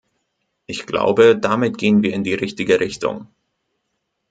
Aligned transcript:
Ich 0.65 0.87
glaube, 0.87 1.37
damit 1.37 1.77
gehen 1.77 2.01
wir 2.01 2.13
in 2.13 2.23
die 2.23 2.33
richtige 2.33 2.79
Richtung. 2.79 3.27